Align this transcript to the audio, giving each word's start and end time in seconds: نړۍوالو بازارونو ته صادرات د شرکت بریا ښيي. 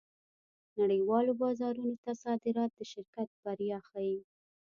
نړۍوالو 0.79 1.31
بازارونو 1.41 1.95
ته 2.03 2.11
صادرات 2.23 2.71
د 2.75 2.79
شرکت 2.91 3.27
بریا 3.43 3.79
ښيي. 3.89 4.19